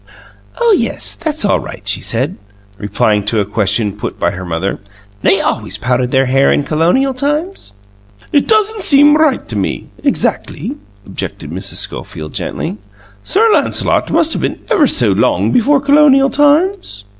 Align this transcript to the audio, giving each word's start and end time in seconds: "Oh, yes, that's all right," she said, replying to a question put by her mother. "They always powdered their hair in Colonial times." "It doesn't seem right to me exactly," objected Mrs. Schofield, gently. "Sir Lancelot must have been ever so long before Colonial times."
"Oh, 0.59 0.73
yes, 0.75 1.13
that's 1.13 1.45
all 1.45 1.59
right," 1.59 1.87
she 1.87 2.01
said, 2.01 2.37
replying 2.79 3.23
to 3.25 3.39
a 3.39 3.45
question 3.45 3.93
put 3.93 4.19
by 4.19 4.31
her 4.31 4.43
mother. 4.43 4.79
"They 5.21 5.39
always 5.41 5.77
powdered 5.77 6.09
their 6.09 6.25
hair 6.25 6.51
in 6.51 6.63
Colonial 6.63 7.13
times." 7.13 7.73
"It 8.33 8.47
doesn't 8.47 8.81
seem 8.81 9.15
right 9.15 9.47
to 9.47 9.55
me 9.55 9.89
exactly," 10.03 10.75
objected 11.05 11.51
Mrs. 11.51 11.75
Schofield, 11.85 12.33
gently. 12.33 12.79
"Sir 13.23 13.47
Lancelot 13.53 14.09
must 14.09 14.33
have 14.33 14.41
been 14.41 14.65
ever 14.71 14.87
so 14.87 15.11
long 15.11 15.51
before 15.51 15.79
Colonial 15.79 16.31
times." 16.31 17.03